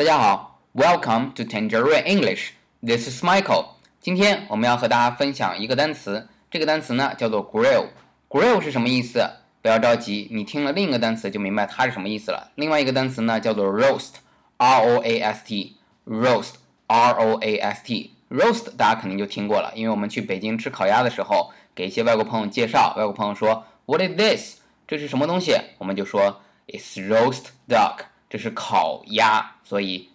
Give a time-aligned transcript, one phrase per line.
[0.00, 2.52] 大家好，Welcome to Tangier English。
[2.82, 3.66] This is Michael.
[4.00, 7.88] 今天我们要和大家分享一个单词，这个单词呢叫做 grill。
[8.30, 9.30] grill 是什么意思？
[9.60, 12.50] 不要着急，你听了另一个单词就明白它是什么意思了。
[12.54, 24.60] 另外一个单词呢叫做 roast，r o a s t，roast，r o a s t，roast 大家肯定就听过了，因为我们去北京吃烤鸭的时候，给一些外国朋友介绍，外国朋友说 What is this？
[24.88, 25.60] 这是什么东西？
[25.76, 28.06] 我们就说 It's roast duck。
[28.30, 30.08] 这是烤鸭，所以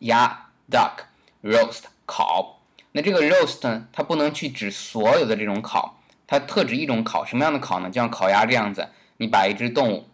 [0.00, 1.04] 鸭 duck
[1.42, 2.60] roast 烤。
[2.92, 7.24] 那这个 roast 呢，它不能去指所有的这种烤，它特指一种烤。
[7.24, 7.88] 什么样的烤呢？
[7.88, 10.06] 就像烤鸭这样子，你把一只动物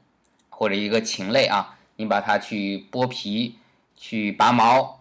[0.48, 3.58] 或者一个禽类啊，你把它去剥皮、
[3.96, 5.00] 去拔毛、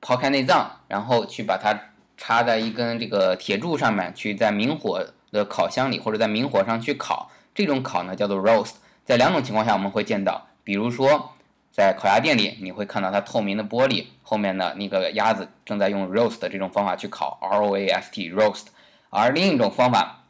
[0.00, 1.76] 抛开内脏，然后去把它
[2.16, 7.28] 插在一根这个铁柱上面，去在明火的烤箱里或者在明火上去烤。
[7.52, 8.74] 这种烤呢叫做 roast。
[9.04, 11.32] 在两种情况下我们会见到，比如说。
[11.76, 18.66] 在烤鸭店里，你会看到它透明的玻璃后面的那个鸭子正在用 roast 这种方法去烤，r o a s t roast。
[19.10, 20.20] 而另一种方法，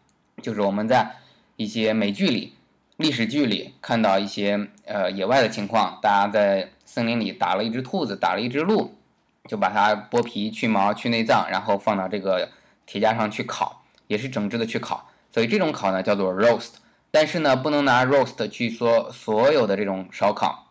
[0.41, 1.17] 就是我们在
[1.57, 2.55] 一些美剧里、
[2.97, 8.95] 历史剧里看到一些呃野外的情况，大家在森林里打了一只兔子，打了一只鹿，
[9.47, 12.49] 就把它剥皮、去毛、去内脏，然后放到这个
[12.87, 15.11] 铁架上去烤，也是整只的去烤。
[15.31, 16.77] 所以这种烤呢叫做 roast。
[17.11, 20.64] 但是呢，不能拿 roast 去说所有的这种烧烤。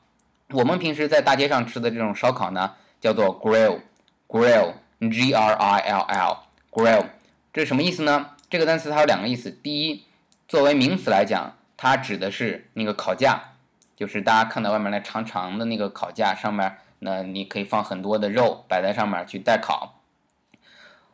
[0.53, 7.05] 我们平时在大街上吃的这种烧烤呢，叫做 grill，grill，g r i l l，grill，
[7.51, 8.29] 这是什么意思呢？
[8.51, 9.49] 这个单词它有两个意思。
[9.49, 10.03] 第一，
[10.47, 13.53] 作为名词来讲，它指的是那个烤架，
[13.95, 20.01] 就是大家看到外面那长长的那个烤架上面，那你可以放很多的肉摆在上面去待烤。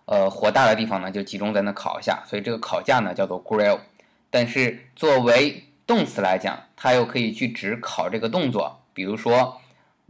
[0.03, 3.79] 呃，火大的地方呢，就集中在那烤一下，所以这个烤架呢叫做 grill。
[4.29, 8.81] 但是作为动词来讲，它又可以去指烤这个动作。
[8.99, 9.61] 比如说，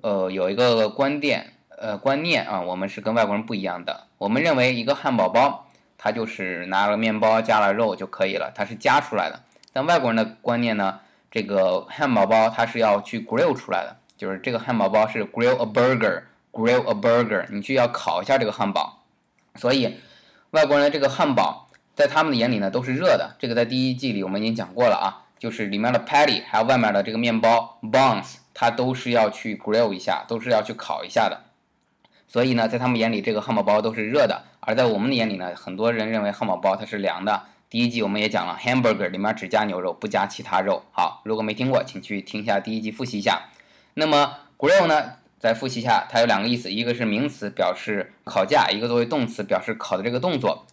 [0.01, 4.07] 呃，有一个观点，呃，观念啊，我们是跟外国人不一样的。
[4.17, 9.43] 我们认为一个汉堡包，它就是拿了面包加了肉就可以了，它是夹出来的。
[9.71, 19.03] 但外国人的观念呢，这个汉堡包它是要去 grill 出来的，就是这个汉堡包是 grill a burger，grill a burger，你去要烤一下这个汉堡。
[19.53, 19.99] 所以，
[20.49, 23.35] 外国人的这个汉堡在他们的眼里呢都是热的。
[23.37, 28.37] 这个在第一季里我们已经讲过了啊，就是里面的 patty 还有外面的这个面包 buns。
[28.53, 31.41] 它都是要去 grill 一下，都是要去烤一下的，
[32.27, 37.43] 所以呢，在他们眼里，这个汉堡包都是热的；而在我们的眼里呢，很多人认为汉堡包它是凉的。
[37.69, 40.83] 第一集我们也讲了，hamburger 里面只加牛肉，不加其他肉。
[40.91, 43.43] 好，如果没听过，请去听一下第一集复习一下。
[43.93, 50.65] 那么 grill 呢，再复习一下，它有两个意思，一个是名词表示烤架，一个作为动词表示烤的这个动作。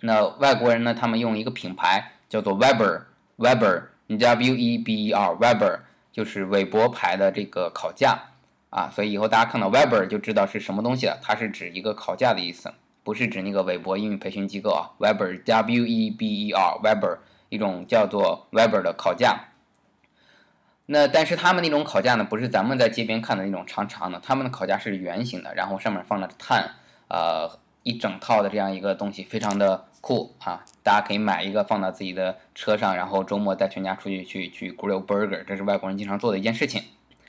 [0.00, 5.78] 那外国人呢，他们用一个品牌叫做 Weber，Weber，W E B E R，Weber。
[6.14, 8.16] 就是韦伯牌的这个烤架
[8.70, 11.18] 啊，所以以后大家看到 Weber 就知道是什么东西了。
[11.20, 14.94] 它是指一个烤架的意思，不是指那个韦伯英语培训机构啊。
[15.00, 19.48] Weber W E B E R Weber 一种叫做 Weber 的烤架。
[20.86, 26.70] 那但是他们那种烤架呢，不是咱们在街边看的那种长长的，他们的烤架是圆形的，然后上面放着炭，
[27.08, 29.86] 呃，一整套的这样一个东西，非常的。
[30.04, 30.62] 酷啊！
[30.82, 36.82] 大家可以买一个放到自己的车上，然后周末带全家出去去去 grill burger，这是外国人经常做的一件事情。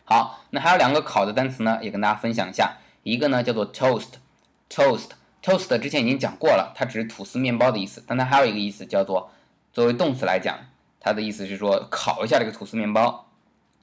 [0.03, 2.75] 好，那还有两个烤的单词呢，也跟大家分享一下。
[3.03, 8.03] 一个呢叫做 toast，toast，toast 之前已经讲过了，它只是吐司面包的意思。
[8.05, 9.31] 但它还有一个意思叫做，
[9.71, 10.59] 作为动词来讲，
[10.99, 13.25] 它的意思是说烤一下这个吐司面包。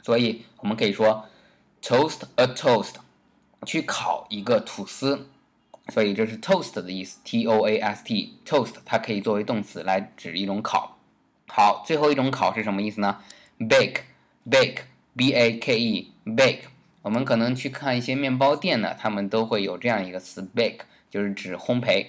[0.03, 1.24] 所以我们可以说
[1.80, 2.97] toast a toast，
[3.64, 5.30] 去烤一个吐司。
[5.88, 10.97] 所以这是 toast 的意思，t o a s t，toast 它可以作为动词来指一种烤。
[11.48, 13.19] 好，最后一种烤是什么意思呢
[13.59, 16.60] ？bake，bake，b a k e，bake。
[17.03, 22.06] 我们可能去看一些面包店呢，他们都会有这样一个词，bake，就是指烘焙。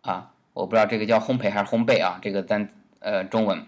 [0.00, 2.68] 啊，我不知道这个叫烘焙还是烘焙啊，这个单
[2.98, 3.64] 呃中文，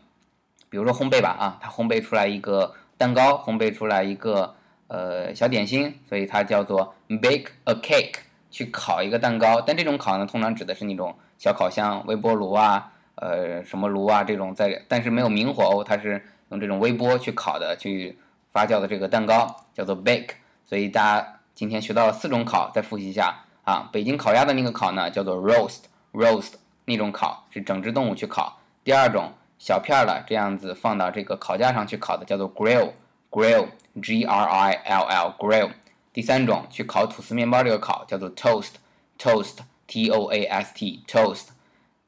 [0.69, 4.57] 比如说烘焙吧啊，它烘焙出来一个蛋糕，烘焙出来一个
[4.89, 8.28] 呃小点心，所以它叫做 bake a cake。
[8.59, 18.19] 去烤一个蛋糕，但这种烤呢，通常指的是那种小烤箱、微波炉啊，呃，什么炉啊这种在，但是没有明火哦，它是用这种微波去烤的，去
[18.51, 20.31] 发酵的这个蛋糕叫做 bake。
[20.67, 23.89] 所以大家今天学到了四种烤，再复习一下啊。
[23.93, 28.59] 北京烤鸭的那个烤呢，叫做 roast，roast 那种烤是整只动物去烤。
[28.83, 35.71] 第二种小片的这样子放到这个烤架上去烤的，叫做 grill，grill，g r i l l，grill。
[36.19, 41.51] 第三种去烤吐司面包，这个烤叫做 toast，toast，t o a s t，toast。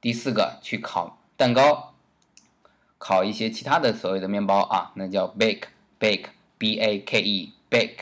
[0.01, 1.95] 第四个去烤蛋糕，
[2.99, 7.99] 烤一些其他的所谓的面包啊，那叫 bake，bake，b a k e，bake。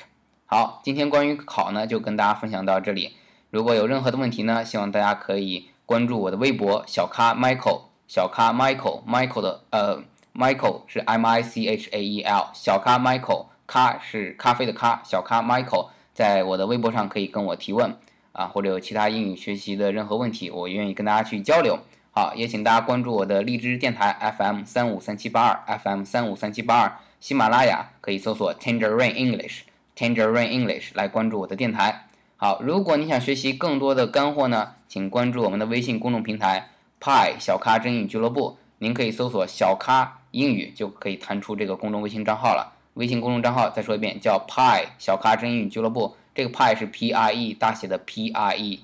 [0.47, 3.13] 好，今天关于烤呢，就跟大家分享到这里。
[3.51, 10.03] 如果有任何的问题呢，希望大家可以关注我的微博小咖 Michael，小咖 Michael，Michael 的呃
[10.35, 15.89] Michael 是 M I C H A E L，小咖 Michael，咖是咖啡的咖，小咖 Michael，
[16.19, 17.95] 在我的微博上可以跟我提问
[18.33, 21.79] 啊，或者有其他英语学习的任何问题，我愿意跟大家去交流。
[22.11, 29.61] 好，也请大家关注我的荔枝电台 FM 三五三七八二 FM 三五三七八二，喜马拉雅可以搜索 Tangerine English。
[29.97, 32.07] Tangerine English 来关注我的电台。
[32.37, 38.57] 好，如果你想学习更多的干货呢，请关注我们的微信公众平台 Pi 小咖真英语俱乐部。
[38.79, 42.75] 您可以搜索“小咖英语”就可以弹出这个公众微信账号了。
[42.99, 46.17] 微信公众账号再说一遍，叫 Pi 小咖真英语俱乐部。
[46.35, 48.81] 这个 Pi 是 P I E 大写的 P I E，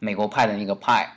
[0.00, 1.12] 美国派的那个派。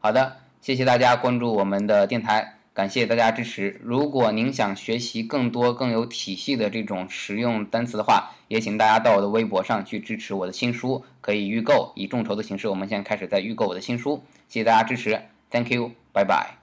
[0.00, 2.56] 好的，谢谢大家关注我们的电台。
[2.74, 3.80] 感谢大家支持。
[3.84, 14.20] 如果您想学习更多更有体系的这种实用单词的话，也请大家到我的微博上去支持我的新书，可以预购，以众筹的形式，我们现在开始在预购我的新书。
[14.48, 16.59] 谢谢大家支持，Thank you，拜拜。